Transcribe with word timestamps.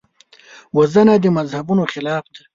وژنه 0.77 1.15
د 1.19 1.25
مذهبونو 1.37 1.83
خلاف 1.93 2.25
ده 2.33 2.41